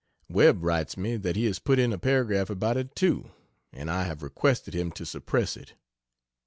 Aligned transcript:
Webb 0.31 0.63
writes 0.63 0.97
me 0.97 1.15
that 1.17 1.35
he 1.35 1.45
has 1.45 1.59
put 1.59 1.77
in 1.77 1.93
a 1.93 1.97
paragraph 1.99 2.49
about 2.49 2.75
it, 2.75 2.95
too 2.95 3.29
and 3.71 3.87
I 3.87 4.05
have 4.05 4.23
requested 4.23 4.73
him 4.73 4.91
to 4.93 5.05
suppress 5.05 5.55
it. 5.55 5.75